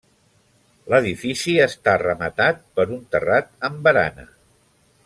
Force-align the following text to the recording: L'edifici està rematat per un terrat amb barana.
L'edifici 0.93 1.53
està 1.67 1.95
rematat 2.05 2.65
per 2.81 2.89
un 2.99 3.07
terrat 3.17 3.55
amb 3.71 3.81
barana. 3.89 4.29